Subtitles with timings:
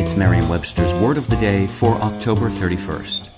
[0.00, 3.28] It's Merriam Webster's Word of the Day for October 31st.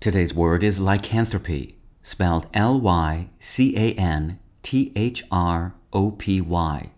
[0.00, 6.40] Today's word is lycanthropy, spelled L Y C A N T H R O P
[6.40, 6.92] Y.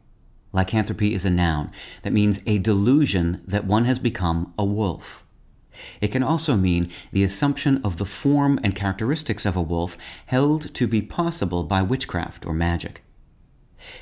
[0.53, 1.73] Lycanthropy is a noun
[2.05, 5.25] that means a delusion that one has become a wolf.
[6.01, 10.73] It can also mean the assumption of the form and characteristics of a wolf held
[10.73, 13.03] to be possible by witchcraft or magic.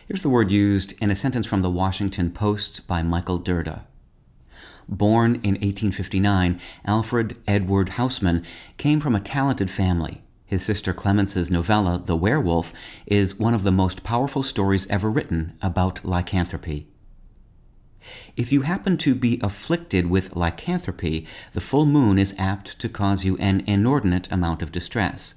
[0.07, 3.83] Here's the word used in a sentence from the Washington Post by Michael Dirda.
[4.89, 8.45] Born in 1859, Alfred Edward Housman
[8.77, 10.23] came from a talented family.
[10.45, 12.73] His sister Clemence's novella, The Werewolf,
[13.07, 16.89] is one of the most powerful stories ever written about lycanthropy.
[18.37, 23.25] If you happen to be afflicted with lycanthropy, the full moon is apt to cause
[23.25, 25.37] you an inordinate amount of distress.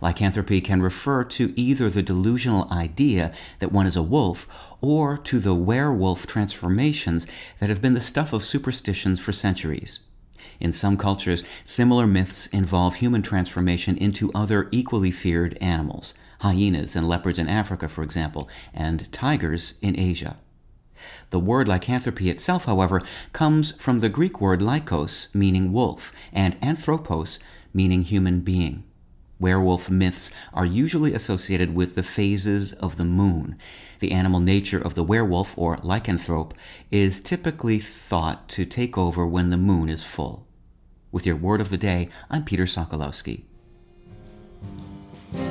[0.00, 4.48] Lycanthropy can refer to either the delusional idea that one is a wolf
[4.80, 7.26] or to the werewolf transformations
[7.58, 10.00] that have been the stuff of superstitions for centuries.
[10.60, 17.08] In some cultures, similar myths involve human transformation into other equally feared animals, hyenas and
[17.08, 20.36] leopards in Africa, for example, and tigers in Asia.
[21.30, 23.00] The word lycanthropy itself, however,
[23.32, 27.38] comes from the Greek word lykos, meaning wolf, and anthropos,
[27.72, 28.82] meaning human being.
[29.40, 33.56] Werewolf myths are usually associated with the phases of the moon.
[34.00, 36.52] The animal nature of the werewolf, or lycanthrope,
[36.90, 40.46] is typically thought to take over when the moon is full.
[41.12, 43.44] With your word of the day, I'm Peter Sokolowski.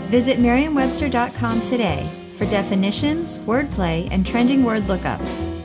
[0.09, 5.56] Visit Merriam-Webster.com today for definitions, wordplay, and trending word lookups.